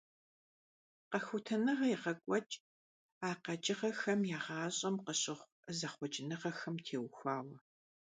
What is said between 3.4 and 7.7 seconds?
къэкӀыгъэхэм я гъащӀэм къыщыхъу зэхъуэкӀыныгъэхэм теухуауэ.